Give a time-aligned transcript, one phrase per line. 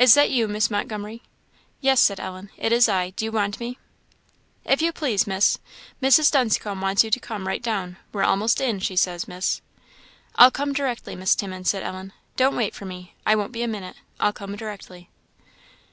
[0.00, 1.22] Is that you, Miss Montgomery?"
[1.80, 3.78] "Yes," said Ellen, "it is I; do you want me?"
[4.64, 5.60] "If you please, Miss,
[6.02, 6.32] Mrs.
[6.32, 9.62] Dunscombe wants you to come right down; we're almost in, she says, Miss."
[10.34, 12.12] "I'll come directly, Miss Timmins," said Ellen.
[12.34, 15.08] "Don't wait for me I won't be a minute I'll come directly."